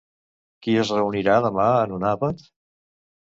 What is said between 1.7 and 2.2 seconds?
en un